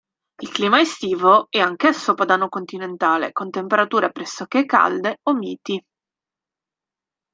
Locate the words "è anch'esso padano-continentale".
1.51-3.31